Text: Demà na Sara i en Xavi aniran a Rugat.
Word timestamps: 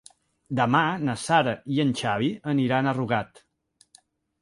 Demà 0.59 0.81
na 1.09 1.15
Sara 1.25 1.55
i 1.75 1.79
en 1.85 1.93
Xavi 2.01 2.33
aniran 2.57 2.89
a 2.93 2.99
Rugat. 3.01 3.47